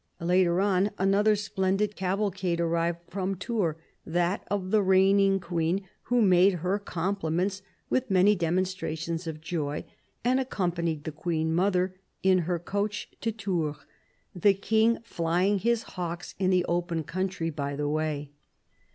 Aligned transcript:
Later 0.19 0.59
on, 0.61 0.89
another 0.97 1.35
splendid 1.35 1.95
cavalcade 1.95 2.59
arrived 2.59 3.01
from 3.07 3.35
Tours— 3.35 3.75
that 4.17 4.43
of 4.49 4.71
the 4.71 4.81
reigning 4.81 5.39
Queen, 5.39 5.87
who" 6.05 6.21
made 6.39 6.53
her 6.65 6.79
compliments 6.79 7.61
with 7.87 8.09
many 8.09 8.33
demonstrations 8.33 9.27
of 9.27 9.41
joy" 9.41 9.85
and 10.23 10.39
accom 10.39 10.73
panied 10.73 11.03
the 11.03 11.11
Queen 11.11 11.53
mother 11.53 11.93
in 12.23 12.39
her 12.49 12.57
coach 12.57 13.11
to 13.21 13.31
Tours, 13.31 13.77
the 14.33 14.55
King 14.55 14.97
flying 15.03 15.59
his 15.59 15.83
hawks 15.83 16.33
in 16.39 16.49
the 16.49 16.65
open 16.65 17.03
country 17.03 17.51
by 17.51 17.75
the 17.75 17.87
way. 17.87 18.31